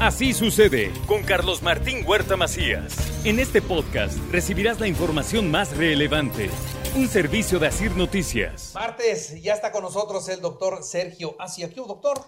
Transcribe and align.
Así 0.00 0.34
sucede 0.34 0.92
con 1.06 1.22
Carlos 1.22 1.62
Martín 1.62 2.04
Huerta 2.06 2.36
Macías. 2.36 2.94
En 3.24 3.38
este 3.38 3.62
podcast 3.62 4.16
recibirás 4.30 4.78
la 4.78 4.86
información 4.88 5.50
más 5.50 5.74
relevante. 5.76 6.50
Un 6.96 7.08
servicio 7.08 7.58
de 7.58 7.68
Asir 7.68 7.92
Noticias. 7.96 8.72
Martes, 8.74 9.40
ya 9.42 9.54
está 9.54 9.72
con 9.72 9.82
nosotros 9.82 10.28
el 10.28 10.40
doctor 10.40 10.82
Sergio 10.82 11.34
Asia. 11.38 11.68
¿Qué 11.70 11.76
doctor? 11.76 12.18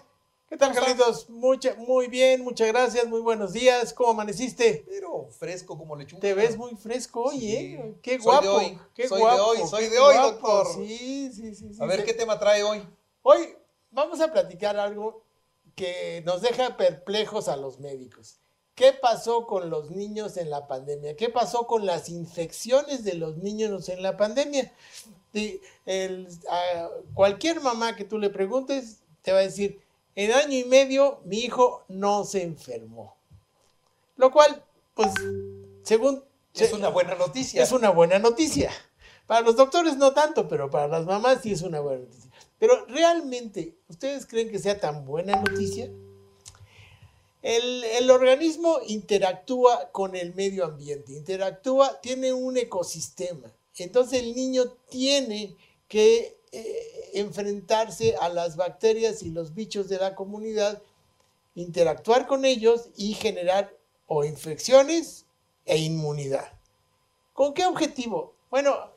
¿Qué 0.47 0.57
tal, 0.57 0.73
Carlitos? 0.73 1.29
Mucha, 1.29 1.75
muy 1.75 2.07
bien, 2.07 2.43
muchas 2.43 2.67
gracias, 2.69 3.05
muy 3.07 3.21
buenos 3.21 3.53
días. 3.53 3.93
¿Cómo 3.93 4.09
amaneciste? 4.11 4.83
Pero 4.87 5.27
fresco 5.29 5.77
como 5.77 5.95
lechuga. 5.95 6.21
Te 6.21 6.33
ves 6.33 6.57
muy 6.57 6.75
fresco 6.75 7.25
hoy, 7.25 7.39
Sí. 7.39 7.55
¿eh? 7.55 7.95
Qué 8.01 8.13
Soy 8.15 8.23
guapo. 8.23 8.41
de 8.41 8.49
hoy, 8.49 8.79
Qué 8.95 9.07
soy 9.07 9.19
guapo, 9.19 9.35
de 9.35 9.41
hoy, 9.61 9.67
soy 9.69 9.85
de 9.89 9.99
hoy, 9.99 10.15
guapo. 10.15 10.31
doctor. 10.31 10.67
Sí, 10.75 11.31
sí, 11.33 11.53
sí. 11.55 11.73
sí, 11.73 11.77
A 11.79 11.85
ver, 11.85 11.99
sí. 11.99 12.05
¿qué 12.07 12.13
tema 12.15 12.39
trae 12.39 12.63
hoy? 12.63 12.81
Hoy 13.21 13.55
vamos 13.91 14.19
a 14.21 14.31
platicar 14.31 14.75
algo 14.77 15.23
que 15.75 16.21
nos 16.25 16.41
deja 16.41 16.77
perplejos 16.77 17.47
a 17.47 17.55
los 17.57 17.79
médicos. 17.79 18.37
¿Qué 18.75 18.93
pasó 18.93 19.45
con 19.45 19.69
los 19.69 19.91
niños 19.91 20.37
en 20.37 20.49
la 20.49 20.67
pandemia? 20.67 21.15
¿Qué 21.17 21.29
pasó 21.29 21.67
con 21.67 21.85
las 21.85 22.07
infecciones 22.09 23.03
de 23.03 23.15
los 23.15 23.37
niños 23.37 23.89
en 23.89 24.01
la 24.01 24.15
pandemia? 24.15 24.71
Sí, 25.33 25.61
el- 25.85 26.27
a 26.49 26.89
cualquier 27.13 27.59
mamá 27.61 27.95
que 27.95 28.05
tú 28.05 28.17
le 28.17 28.29
preguntes 28.29 28.99
te 29.21 29.31
va 29.33 29.39
a 29.39 29.41
decir, 29.41 29.81
en 30.15 30.31
año 30.31 30.57
y 30.57 30.63
medio 30.63 31.19
mi 31.25 31.39
hijo 31.39 31.83
no 31.87 32.23
se 32.23 32.43
enfermó. 32.43 33.15
Lo 34.15 34.31
cual, 34.31 34.63
pues, 34.95 35.11
según... 35.83 36.23
Es 36.53 36.73
una 36.73 36.89
buena 36.89 37.15
noticia. 37.15 37.61
es 37.63 37.71
una 37.71 37.89
buena 37.89 38.17
noticia. 38.19 38.71
Para 39.27 39.41
los 39.41 39.55
doctores 39.55 39.95
no 39.97 40.13
tanto, 40.13 40.47
pero 40.47 40.69
para 40.69 40.87
las 40.87 41.05
mamás 41.05 41.39
sí 41.43 41.51
es 41.51 41.61
una 41.61 41.79
buena 41.79 42.01
noticia. 42.05 42.28
Pero 42.59 42.85
realmente, 42.87 43.77
¿ustedes 43.87 44.25
creen 44.25 44.51
que 44.51 44.59
sea 44.59 44.79
tan 44.79 45.05
buena 45.05 45.41
noticia? 45.41 45.89
El, 47.41 48.11
organismo 48.11 48.79
interactúa 48.87 49.91
con 49.91 50.15
el 50.15 50.35
medio 50.35 50.65
ambiente, 50.65 51.13
interactúa, 51.13 52.01
tiene 52.01 52.33
un 52.33 52.57
ecosistema. 52.57 53.51
Entonces 53.77 54.23
el 54.23 54.35
niño 54.35 54.65
tiene 54.89 55.55
que 55.87 56.37
eh, 56.51 57.11
enfrentarse 57.13 58.15
a 58.17 58.27
las 58.27 58.57
bacterias 58.57 59.23
y 59.23 59.29
los 59.29 59.53
bichos 59.53 59.87
de 59.87 59.99
la 59.99 60.15
comunidad, 60.15 60.81
interactuar 61.55 62.27
con 62.27 62.43
ellos 62.43 62.89
y 62.97 63.13
generar 63.13 63.73
o 64.07 64.25
infecciones 64.25 65.25
e 65.65 65.77
inmunidad. 65.77 66.51
¿Con 67.31 67.53
qué 67.53 67.65
objetivo? 67.65 68.33
Bueno, 68.49 68.91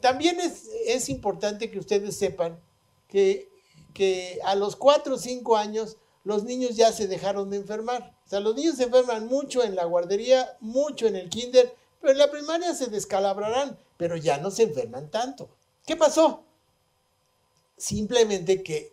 también 0.00 0.38
es, 0.40 1.08
importante 1.08 1.70
que 1.70 1.78
ustedes 1.78 2.16
sepan 2.16 2.58
que, 3.08 3.48
que 3.94 4.38
a 4.44 4.54
los 4.54 4.76
4 4.76 5.14
o 5.14 5.18
5 5.18 5.56
años 5.56 5.96
los 6.24 6.44
niños 6.44 6.76
ya 6.76 6.92
se 6.92 7.06
dejaron 7.06 7.50
de 7.50 7.58
enfermar. 7.58 8.14
O 8.26 8.28
sea, 8.28 8.40
los 8.40 8.56
niños 8.56 8.76
se 8.76 8.84
enferman 8.84 9.26
mucho 9.26 9.62
en 9.62 9.76
la 9.76 9.84
guardería, 9.84 10.56
mucho 10.60 11.06
en 11.06 11.16
el 11.16 11.28
kinder, 11.28 11.72
pero 12.00 12.12
en 12.12 12.18
la 12.18 12.30
primaria 12.30 12.74
se 12.74 12.88
descalabrarán, 12.88 13.78
pero 13.96 14.16
ya 14.16 14.38
no 14.38 14.50
se 14.50 14.64
enferman 14.64 15.10
tanto. 15.10 15.48
¿Qué 15.86 15.96
pasó? 15.96 16.44
Simplemente 17.76 18.62
que 18.62 18.92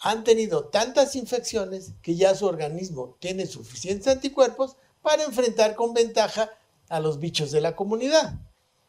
han 0.00 0.24
tenido 0.24 0.66
tantas 0.66 1.16
infecciones 1.16 1.92
que 2.02 2.16
ya 2.16 2.34
su 2.34 2.44
organismo 2.44 3.16
tiene 3.20 3.46
suficientes 3.46 4.08
anticuerpos 4.08 4.76
para 5.00 5.24
enfrentar 5.24 5.74
con 5.74 5.94
ventaja 5.94 6.50
a 6.88 7.00
los 7.00 7.18
bichos 7.18 7.50
de 7.50 7.62
la 7.62 7.74
comunidad. 7.74 8.34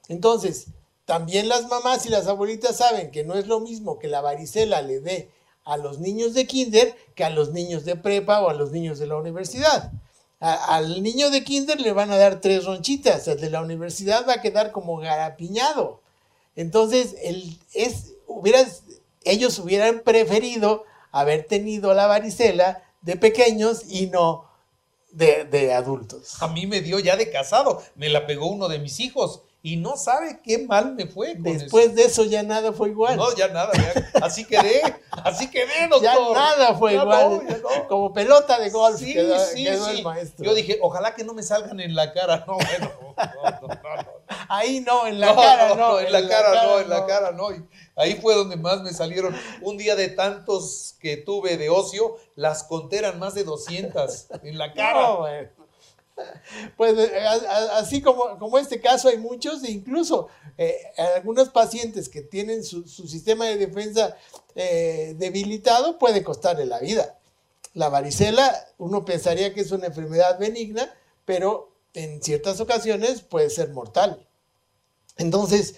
Entonces, 0.09 0.67
también 1.05 1.47
las 1.47 1.67
mamás 1.67 2.05
y 2.05 2.09
las 2.09 2.27
abuelitas 2.27 2.77
saben 2.77 3.11
que 3.11 3.23
no 3.23 3.35
es 3.35 3.47
lo 3.47 3.59
mismo 3.59 3.99
que 3.99 4.07
la 4.07 4.21
varicela 4.21 4.81
le 4.81 4.99
dé 4.99 5.29
a 5.63 5.77
los 5.77 5.99
niños 5.99 6.33
de 6.33 6.45
kinder 6.47 6.95
que 7.15 7.23
a 7.23 7.29
los 7.29 7.51
niños 7.51 7.85
de 7.85 7.95
prepa 7.95 8.41
o 8.41 8.49
a 8.49 8.53
los 8.53 8.71
niños 8.71 8.99
de 8.99 9.07
la 9.07 9.15
universidad. 9.15 9.91
Al 10.39 11.01
niño 11.01 11.31
de 11.31 11.43
kinder 11.43 11.79
le 11.79 11.91
van 11.91 12.11
a 12.11 12.17
dar 12.17 12.41
tres 12.41 12.65
ronchitas, 12.65 13.27
al 13.27 13.39
de 13.39 13.49
la 13.49 13.61
universidad 13.61 14.27
va 14.27 14.33
a 14.33 14.41
quedar 14.41 14.71
como 14.71 14.97
garapiñado. 14.97 16.01
Entonces, 16.55 17.15
el, 17.23 17.57
es, 17.73 18.13
ellos 19.23 19.59
hubieran 19.59 20.01
preferido 20.01 20.83
haber 21.11 21.45
tenido 21.45 21.94
la 21.94 22.07
varicela 22.07 22.83
de 23.01 23.15
pequeños 23.15 23.83
y 23.89 24.07
no 24.07 24.45
de, 25.11 25.45
de 25.45 25.73
adultos. 25.73 26.41
A 26.41 26.47
mí 26.47 26.67
me 26.67 26.81
dio 26.81 26.99
ya 26.99 27.15
de 27.15 27.31
casado. 27.31 27.81
Me 27.95 28.09
la 28.09 28.27
pegó 28.27 28.47
uno 28.47 28.67
de 28.67 28.79
mis 28.79 28.99
hijos. 28.99 29.41
Y 29.65 29.77
no 29.77 29.97
sabe 29.97 30.39
qué 30.43 30.59
mal 30.59 30.93
me 30.93 31.07
fue 31.07 31.33
con 31.33 31.43
Después 31.57 31.87
eso. 31.87 31.95
de 31.95 32.03
eso 32.03 32.23
ya 32.25 32.43
nada 32.43 32.71
fue 32.71 32.89
igual. 32.89 33.17
No, 33.17 33.33
ya 33.35 33.47
nada. 33.47 33.71
ya. 33.73 34.21
Así 34.23 34.45
quedé. 34.45 34.83
Así 35.09 35.49
quedé, 35.49 35.87
doctor. 35.89 36.03
ya 36.03 36.13
nada 36.35 36.75
fue 36.75 36.93
Ya 36.93 37.01
igual. 37.01 37.29
no, 37.43 37.49
ya 37.49 37.57
no. 37.57 37.87
Como 37.87 38.13
pelota 38.13 38.59
de 38.59 38.69
golf 38.69 38.99
Sí, 38.99 39.13
quedó, 39.13 39.39
sí, 39.39 39.63
quedó 39.63 39.85
sí. 39.87 39.97
el 39.97 40.03
maestro. 40.03 40.45
Yo 40.45 40.53
dije, 40.53 40.77
ojalá 40.83 41.15
que 41.15 41.23
no 41.23 41.33
me 41.33 41.41
salgan 41.41 41.79
en 41.79 41.95
la 41.95 42.13
cara. 42.13 42.43
No, 42.45 42.57
bueno. 42.57 42.91
No, 43.01 43.15
no, 43.17 43.67
no, 43.67 43.67
no. 43.73 44.11
Ahí 44.49 44.81
no, 44.81 45.07
en 45.07 45.19
la 45.19 45.27
No, 45.33 45.35
cara 45.35 45.69
no, 45.69 45.75
no. 45.75 45.99
en 45.99 46.11
la 46.11 46.27
cara 46.27 46.63
no, 46.63 46.79
en 46.79 46.89
la 46.89 47.05
cara 47.07 47.31
no. 47.31 47.51
Y 47.51 47.65
ahí 47.95 48.13
fue 48.21 48.35
donde 48.35 48.57
más 48.57 48.83
me 48.83 48.93
salieron. 48.93 49.35
Un 49.61 49.77
día 49.77 49.95
de 49.95 50.09
tantos 50.09 50.95
que 50.99 51.17
tuve 51.17 51.57
de 51.57 51.71
ocio, 51.71 52.17
las 52.35 52.63
conté 52.65 52.99
eran 52.99 53.17
más 53.17 53.33
de 53.33 53.43
200 53.45 54.27
en 54.43 54.59
la 54.59 54.71
cara. 54.73 55.01
No, 55.01 55.17
bueno. 55.21 55.49
Pues 56.77 56.97
eh, 56.97 57.19
así 57.73 58.01
como, 58.01 58.37
como 58.39 58.57
este 58.57 58.79
caso 58.79 59.09
hay 59.09 59.17
muchos, 59.17 59.63
e 59.63 59.71
incluso 59.71 60.29
eh, 60.57 60.77
algunos 61.15 61.49
pacientes 61.49 62.09
que 62.09 62.21
tienen 62.21 62.63
su, 62.63 62.87
su 62.87 63.07
sistema 63.07 63.45
de 63.45 63.57
defensa 63.57 64.15
eh, 64.55 65.15
debilitado 65.17 65.97
puede 65.97 66.23
costarle 66.23 66.65
la 66.65 66.79
vida. 66.79 67.19
La 67.73 67.89
varicela, 67.89 68.53
uno 68.77 69.03
pensaría 69.03 69.53
que 69.53 69.61
es 69.61 69.71
una 69.71 69.87
enfermedad 69.87 70.39
benigna, 70.39 70.93
pero 71.25 71.73
en 71.93 72.21
ciertas 72.21 72.59
ocasiones 72.61 73.21
puede 73.21 73.49
ser 73.49 73.71
mortal. 73.71 74.25
Entonces, 75.17 75.75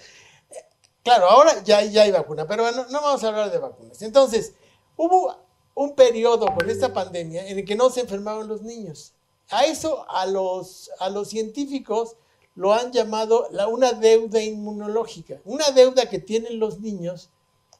claro, 1.04 1.28
ahora 1.28 1.64
ya, 1.64 1.84
ya 1.84 2.04
hay 2.04 2.12
vacuna, 2.12 2.48
pero 2.48 2.72
no, 2.72 2.86
no 2.86 3.02
vamos 3.02 3.24
a 3.24 3.28
hablar 3.30 3.52
de 3.52 3.58
vacunas. 3.58 4.02
Entonces, 4.04 4.54
hubo 4.96 5.36
un 5.74 5.96
periodo 5.96 6.48
con 6.54 6.70
esta 6.70 6.94
pandemia 6.94 7.48
en 7.48 7.60
el 7.60 7.66
que 7.66 7.76
no 7.76 7.90
se 7.90 8.02
enfermaban 8.02 8.48
los 8.48 8.62
niños. 8.62 9.14
A 9.50 9.66
eso 9.66 10.06
a 10.10 10.26
los, 10.26 10.90
a 11.00 11.10
los 11.10 11.30
científicos 11.30 12.16
lo 12.56 12.74
han 12.74 12.92
llamado 12.92 13.48
la, 13.52 13.68
una 13.68 13.94
deuda 13.94 14.42
inmunológica, 14.42 15.40
una 15.46 15.72
deuda 15.72 16.10
que 16.10 16.20
tienen 16.20 16.60
los 16.60 16.80
niños 16.80 17.30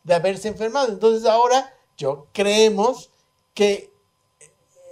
de 0.04 0.14
haberse 0.14 0.48
enfermado. 0.48 0.90
Entonces 0.90 1.28
ahora 1.28 1.74
yo 1.98 2.28
creemos 2.32 3.10
que 3.54 3.92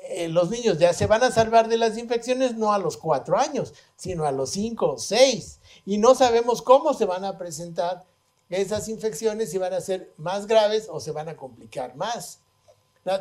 eh, 0.09 0.27
los 0.27 0.49
niños 0.49 0.77
ya 0.79 0.93
se 0.93 1.07
van 1.07 1.23
a 1.23 1.31
salvar 1.31 1.67
de 1.67 1.77
las 1.77 1.97
infecciones 1.97 2.55
no 2.55 2.73
a 2.73 2.79
los 2.79 2.97
cuatro 2.97 3.37
años, 3.37 3.73
sino 3.95 4.25
a 4.25 4.31
los 4.31 4.51
cinco 4.51 4.93
o 4.93 4.97
seis. 4.97 5.59
Y 5.85 5.97
no 5.97 6.15
sabemos 6.15 6.61
cómo 6.61 6.93
se 6.93 7.05
van 7.05 7.23
a 7.23 7.37
presentar 7.37 8.03
esas 8.49 8.89
infecciones, 8.89 9.51
si 9.51 9.57
van 9.57 9.73
a 9.73 9.81
ser 9.81 10.13
más 10.17 10.47
graves 10.47 10.87
o 10.89 10.99
se 10.99 11.11
van 11.11 11.29
a 11.29 11.37
complicar 11.37 11.95
más. 11.95 12.39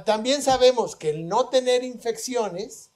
También 0.05 0.43
sabemos 0.43 0.97
que 0.97 1.11
el 1.11 1.29
no 1.29 1.49
tener 1.49 1.85
infecciones 1.85 2.91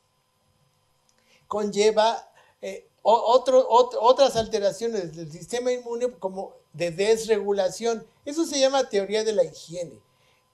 conlleva 1.48 2.30
eh, 2.62 2.86
otras 3.02 4.36
alteraciones 4.36 5.16
del 5.16 5.32
sistema 5.32 5.72
inmune 5.72 6.10
como 6.18 6.52
de 6.74 6.90
desregulación. 6.90 8.06
Eso 8.24 8.44
se 8.44 8.60
llama 8.60 8.88
teoría 8.88 9.24
de 9.24 9.32
la 9.32 9.44
higiene. 9.44 9.98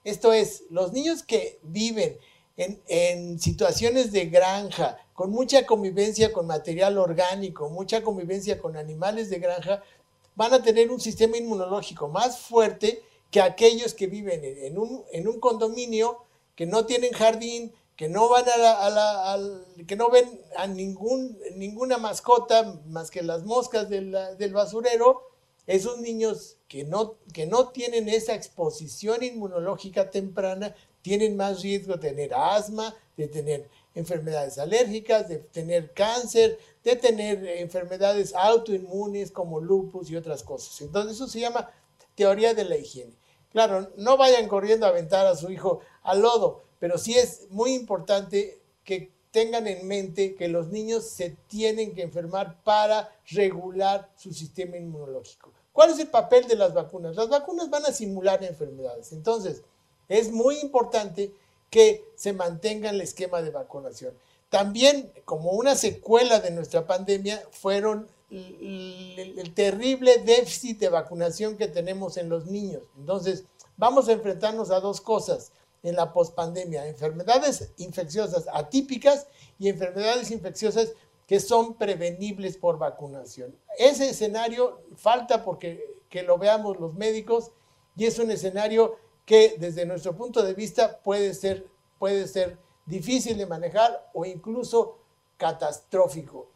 Esto 0.03 0.31
es, 0.33 0.63
los 0.69 0.93
niños 0.93 1.23
que 1.23 1.59
viven 1.63 2.17
en, 2.55 3.39
situaciones 3.39 4.11
de 4.11 4.27
granja, 4.27 4.97
con 5.13 5.31
mucha 5.31 5.65
convivencia 5.65 6.31
con 6.31 6.47
material 6.47 6.97
orgánico, 6.97 7.69
mucha 7.69 8.01
convivencia 8.01 8.59
con 8.59 8.77
animales 8.77 9.29
de 9.29 9.39
granja, 9.39 9.83
van 10.35 10.53
a 10.53 10.63
tener 10.63 10.91
un 10.91 11.01
sistema 11.01 11.37
inmunológico 11.37 12.07
más 12.07 12.39
fuerte 12.39 13.01
que 13.31 13.41
aquellos 13.41 13.93
que 13.93 14.07
viven 14.07 14.41
en 14.43 15.27
un 15.27 15.39
condominio, 15.39 16.23
que 16.55 16.65
no 16.65 16.85
tienen 16.85 17.11
jardín, 17.11 17.73
que 17.95 18.09
no 18.09 18.29
van 18.29 18.45
a 18.49 18.57
la, 18.57 18.85
a 18.85 18.89
la- 19.37 19.61
que 19.87 19.95
no 19.95 20.09
ven 20.09 20.41
a 20.57 20.67
ningún, 20.67 21.37
ninguna 21.55 21.97
mascota 21.97 22.79
más 22.87 23.09
que 23.11 23.21
las 23.23 23.43
moscas 23.43 23.89
del 23.89 24.53
basurero, 24.53 25.21
esos 25.67 25.99
niños 25.99 26.57
que 26.67 26.83
no, 26.83 27.15
que 27.33 27.45
no 27.45 27.69
tienen 27.69 28.07
esa 28.09 28.35
exposición 28.35 29.23
inmunológica 29.23 30.09
temprana 30.11 30.75
tienen 31.01 31.35
más 31.37 31.61
riesgo 31.61 31.93
de 31.93 32.09
tener 32.09 32.33
asma, 32.33 32.95
de 33.17 33.27
tener 33.27 33.69
enfermedades 33.93 34.57
alérgicas, 34.57 35.27
de 35.29 35.37
tener 35.37 35.93
cáncer, 35.93 36.59
de 36.83 36.95
tener 36.95 37.45
enfermedades 37.47 38.33
autoinmunes 38.35 39.31
como 39.31 39.59
lupus 39.59 40.09
y 40.09 40.15
otras 40.17 40.43
cosas. 40.43 40.81
Entonces 40.81 41.15
eso 41.15 41.27
se 41.27 41.39
llama 41.39 41.71
teoría 42.15 42.53
de 42.53 42.65
la 42.65 42.77
higiene. 42.77 43.13
Claro, 43.51 43.89
no 43.97 44.17
vayan 44.17 44.47
corriendo 44.49 44.85
a 44.85 44.89
aventar 44.89 45.25
a 45.25 45.35
su 45.35 45.49
hijo 45.49 45.79
al 46.03 46.21
lodo, 46.21 46.63
pero 46.79 46.97
sí 46.97 47.15
es 47.15 47.47
muy 47.49 47.73
importante 47.73 48.59
que 48.83 49.11
tengan 49.31 49.67
en 49.67 49.87
mente 49.87 50.35
que 50.35 50.47
los 50.47 50.69
niños 50.69 51.09
se 51.09 51.31
tienen 51.47 51.93
que 51.93 52.03
enfermar 52.03 52.63
para 52.63 53.13
regular 53.27 54.09
su 54.15 54.33
sistema 54.33 54.77
inmunológico. 54.77 55.51
¿Cuál 55.73 55.89
es 55.89 55.99
el 55.99 56.07
papel 56.07 56.47
de 56.47 56.55
las 56.55 56.73
vacunas? 56.73 57.17
Las 57.17 57.27
vacunas 57.27 57.69
van 57.69 57.85
a 57.85 57.91
simular 57.91 58.41
enfermedades. 58.45 59.11
Entonces, 59.11 59.61
es 60.07 60.31
muy 60.31 60.59
importante 60.59 61.33
que 61.69 62.05
se 62.15 62.31
mantenga 62.31 62.91
el 62.91 63.01
esquema 63.01 63.41
de 63.41 63.49
vacunación. 63.49 64.13
También, 64.49 65.11
como 65.25 65.51
una 65.51 65.75
secuela 65.75 66.39
de 66.39 66.51
nuestra 66.51 66.87
pandemia, 66.87 67.43
fueron 67.51 68.07
el, 68.31 69.51
terrible 69.53 70.19
déficit 70.19 70.79
de 70.79 70.87
vacunación 70.87 71.57
que 71.57 71.67
tenemos 71.67 72.15
en 72.15 72.29
los 72.29 72.45
niños. 72.45 72.83
Entonces, 72.97 73.43
vamos 73.75 74.07
a 74.07 74.13
enfrentarnos 74.13 74.71
a 74.71 74.79
dos 74.79 75.01
cosas 75.01 75.51
en 75.85 75.95
la 75.95 76.11
pospandemia, 76.11 76.87
enfermedades 76.87 77.71
infecciosas 77.77 78.45
atípicas 78.51 79.27
y 79.59 79.69
enfermedades 79.69 80.31
infecciosas 80.31 80.93
que 81.27 81.39
son 81.39 81.75
prevenibles 81.75 82.57
por 82.57 82.77
vacunación. 82.77 83.55
Ese 83.77 84.09
escenario 84.09 84.81
falta 84.95 85.43
porque 85.43 85.95
que 86.09 86.23
lo 86.23 86.37
veamos 86.37 86.79
los 86.79 86.93
médicos 86.93 87.51
y 87.95 88.05
es 88.05 88.19
un 88.19 88.31
escenario 88.31 88.97
que 89.25 89.55
desde 89.57 89.85
nuestro 89.85 90.15
punto 90.15 90.43
de 90.43 90.53
vista 90.53 90.99
puede 90.99 91.33
ser, 91.33 91.67
puede 91.97 92.27
ser 92.27 92.57
difícil 92.85 93.37
de 93.37 93.45
manejar 93.45 94.09
o 94.13 94.25
incluso 94.25 94.99
catastrófico. 95.37 96.47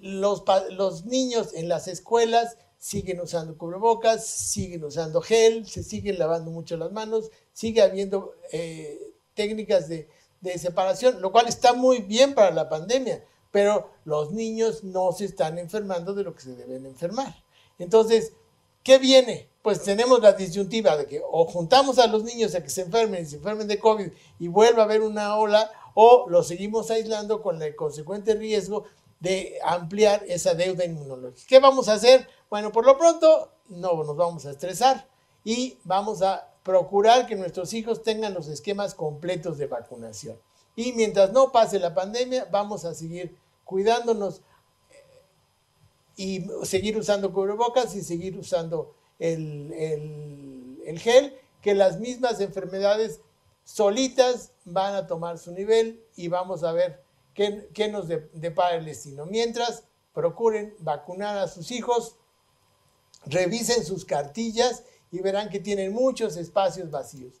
los, 0.00 0.44
los 0.70 1.04
niños 1.04 1.54
en 1.54 1.68
las 1.68 1.88
escuelas 1.88 2.56
siguen 2.78 3.20
usando 3.20 3.58
cubrebocas, 3.58 4.26
siguen 4.26 4.84
usando 4.84 5.20
gel, 5.20 5.66
se 5.66 5.82
siguen 5.82 6.18
lavando 6.18 6.50
mucho 6.50 6.76
las 6.76 6.92
manos, 6.92 7.30
sigue 7.52 7.82
habiendo 7.82 8.34
eh, 8.52 9.12
técnicas 9.34 9.88
de, 9.88 10.08
de 10.40 10.58
separación, 10.58 11.20
lo 11.20 11.32
cual 11.32 11.48
está 11.48 11.72
muy 11.72 11.98
bien 11.98 12.34
para 12.34 12.50
la 12.50 12.68
pandemia, 12.68 13.24
pero 13.50 13.90
los 14.04 14.32
niños 14.32 14.84
no 14.84 15.12
se 15.12 15.24
están 15.24 15.58
enfermando 15.58 16.14
de 16.14 16.22
lo 16.22 16.34
que 16.34 16.42
se 16.42 16.54
deben 16.54 16.86
enfermar. 16.86 17.34
Entonces, 17.78 18.32
¿qué 18.82 18.98
viene? 18.98 19.48
Pues 19.62 19.82
tenemos 19.82 20.20
la 20.20 20.32
disyuntiva 20.32 20.96
de 20.96 21.06
que 21.06 21.20
o 21.30 21.44
juntamos 21.46 21.98
a 21.98 22.06
los 22.06 22.24
niños 22.24 22.54
a 22.54 22.62
que 22.62 22.70
se 22.70 22.82
enfermen 22.82 23.24
y 23.24 23.26
se 23.26 23.36
enfermen 23.36 23.66
de 23.66 23.78
COVID 23.78 24.08
y 24.38 24.48
vuelva 24.48 24.82
a 24.82 24.84
haber 24.84 25.02
una 25.02 25.36
ola, 25.36 25.70
o 25.94 26.26
los 26.28 26.46
seguimos 26.46 26.90
aislando 26.92 27.42
con 27.42 27.60
el 27.60 27.74
consecuente 27.74 28.34
riesgo 28.34 28.84
de 29.18 29.58
ampliar 29.64 30.24
esa 30.28 30.54
deuda 30.54 30.84
inmunológica. 30.84 31.44
¿Qué 31.48 31.58
vamos 31.58 31.88
a 31.88 31.94
hacer? 31.94 32.28
Bueno, 32.50 32.72
por 32.72 32.86
lo 32.86 32.96
pronto 32.96 33.52
no 33.68 34.02
nos 34.02 34.16
vamos 34.16 34.46
a 34.46 34.50
estresar 34.50 35.08
y 35.44 35.78
vamos 35.84 36.22
a 36.22 36.48
procurar 36.62 37.26
que 37.26 37.36
nuestros 37.36 37.72
hijos 37.72 38.02
tengan 38.02 38.34
los 38.34 38.48
esquemas 38.48 38.94
completos 38.94 39.58
de 39.58 39.66
vacunación. 39.66 40.38
Y 40.76 40.92
mientras 40.92 41.32
no 41.32 41.50
pase 41.52 41.78
la 41.78 41.94
pandemia, 41.94 42.46
vamos 42.50 42.84
a 42.84 42.94
seguir 42.94 43.36
cuidándonos 43.64 44.40
eh, 44.90 45.04
y 46.16 46.46
seguir 46.64 46.96
usando 46.96 47.32
cubrebocas 47.32 47.94
y 47.94 48.02
seguir 48.02 48.36
usando 48.38 48.94
el, 49.18 49.72
el 50.84 50.98
gel, 50.98 51.36
que 51.60 51.74
las 51.74 51.98
mismas 51.98 52.40
enfermedades 52.40 53.20
solitas 53.64 54.52
van 54.64 54.94
a 54.94 55.06
tomar 55.06 55.38
su 55.38 55.52
nivel 55.52 56.02
y 56.16 56.28
vamos 56.28 56.64
a 56.64 56.72
ver 56.72 57.02
qué, 57.34 57.88
nos 57.90 58.08
depara 58.08 58.76
el 58.76 58.84
destino. 58.84 59.26
Mientras, 59.26 59.84
procuren 60.12 60.74
vacunar 60.80 61.38
a 61.38 61.48
sus 61.48 61.70
hijos, 61.70 62.16
revisen 63.26 63.84
sus 63.84 64.04
cartillas 64.04 64.84
y 65.10 65.20
verán 65.20 65.48
que 65.48 65.60
tienen 65.60 65.92
muchos 65.92 66.36
espacios 66.36 66.90
vacíos. 66.90 67.34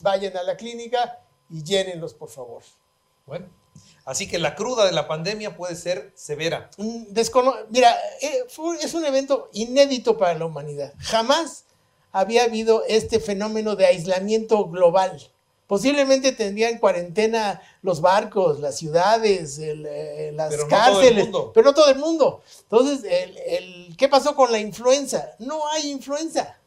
Vayan 0.00 0.36
a 0.36 0.42
la 0.42 0.56
clínica 0.56 1.20
y 1.50 1.62
llénenlos, 1.62 2.14
por 2.14 2.30
favor. 2.30 2.62
Bueno, 3.26 3.48
así 4.04 4.28
que 4.28 4.38
la 4.38 4.54
cruda 4.54 4.86
de 4.86 4.92
la 4.92 5.08
pandemia 5.08 5.56
puede 5.56 5.74
ser 5.74 6.12
severa. 6.14 6.70
Mm, 6.76 7.06
Mira, 7.70 7.94
eh, 8.22 8.44
es 8.80 8.94
un 8.94 9.04
evento 9.04 9.50
inédito 9.52 10.16
para 10.16 10.38
la 10.38 10.46
humanidad. 10.46 10.94
Jamás 10.98 11.64
había 12.12 12.44
habido 12.44 12.84
este 12.84 13.20
fenómeno 13.20 13.76
de 13.76 13.86
aislamiento 13.86 14.68
global. 14.68 15.30
Posiblemente 15.68 16.32
tendrían 16.32 16.78
cuarentena 16.78 17.60
los 17.82 18.00
barcos, 18.00 18.58
las 18.58 18.78
ciudades, 18.78 19.58
eh, 19.58 20.32
las 20.34 20.64
cárceles, 20.64 21.28
pero 21.52 21.66
no 21.66 21.74
todo 21.74 21.90
el 21.90 21.98
mundo. 21.98 22.42
Entonces, 22.62 23.04
el, 23.46 23.94
¿qué 23.98 24.08
pasó 24.08 24.34
con 24.34 24.50
la 24.50 24.58
influenza? 24.58 25.32
No 25.38 25.68
hay 25.68 25.90
influenza. 25.90 26.58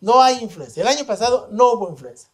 No 0.00 0.22
hay 0.22 0.38
influenza. 0.38 0.80
El 0.80 0.86
año 0.86 1.04
pasado 1.04 1.48
no 1.50 1.72
hubo 1.72 1.90
influenza. 1.90 2.28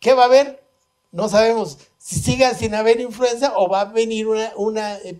¿Qué 0.00 0.12
va 0.12 0.24
a 0.24 0.26
haber? 0.26 0.62
No 1.10 1.30
sabemos 1.30 1.78
si 1.96 2.20
sigan 2.20 2.54
sin 2.58 2.74
haber 2.74 3.00
influenza 3.00 3.54
o 3.56 3.70
va 3.70 3.80
a 3.80 3.84
venir 3.86 4.28
una, 4.28 4.52
una 4.56 4.98
eh, 4.98 5.18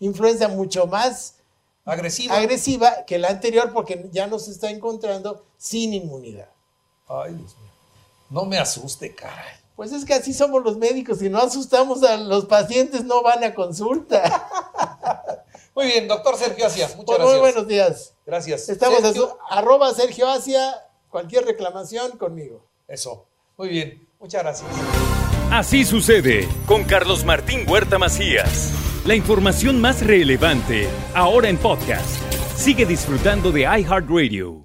influenza 0.00 0.48
mucho 0.48 0.88
más 0.88 1.36
agresiva. 1.84 2.34
agresiva 2.36 3.04
que 3.04 3.20
la 3.20 3.28
anterior 3.28 3.72
porque 3.72 4.08
ya 4.10 4.26
nos 4.26 4.48
está 4.48 4.68
encontrando 4.68 5.44
sin 5.56 5.94
inmunidad. 5.94 6.48
Ay, 7.06 7.34
Dios 7.34 7.56
mío. 7.58 7.74
No 8.34 8.44
me 8.46 8.58
asuste, 8.58 9.14
caray. 9.14 9.54
Pues 9.76 9.92
es 9.92 10.04
que 10.04 10.12
así 10.12 10.34
somos 10.34 10.64
los 10.64 10.76
médicos. 10.76 11.20
Si 11.20 11.28
no 11.28 11.38
asustamos 11.38 12.02
a 12.02 12.16
los 12.16 12.46
pacientes, 12.46 13.04
no 13.04 13.22
van 13.22 13.44
a 13.44 13.54
consulta. 13.54 14.48
Muy 15.76 15.86
bien, 15.86 16.08
doctor 16.08 16.36
Sergio 16.36 16.66
Asia. 16.66 16.88
Muchas 16.96 17.04
pues 17.04 17.18
gracias. 17.18 17.32
Muy 17.32 17.40
buenos 17.40 17.68
días. 17.68 18.14
Gracias. 18.26 18.68
Estamos 18.68 19.04
a 19.04 19.12
su, 19.12 19.28
arroba 19.48 19.94
Sergio 19.94 20.28
Asia. 20.28 20.84
Cualquier 21.08 21.44
reclamación 21.44 22.18
conmigo. 22.18 22.66
Eso. 22.88 23.24
Muy 23.56 23.68
bien. 23.68 24.04
Muchas 24.18 24.42
gracias. 24.42 24.68
Así 25.52 25.84
sucede 25.84 26.48
con 26.66 26.82
Carlos 26.82 27.24
Martín 27.24 27.64
Huerta 27.70 27.98
Macías. 27.98 28.72
La 29.06 29.14
información 29.14 29.80
más 29.80 30.04
relevante 30.04 30.88
ahora 31.14 31.48
en 31.48 31.56
podcast. 31.56 32.20
Sigue 32.56 32.84
disfrutando 32.84 33.52
de 33.52 33.60
iHeartRadio. 33.60 34.63